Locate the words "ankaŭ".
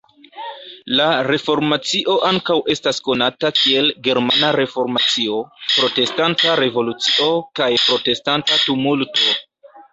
2.29-2.55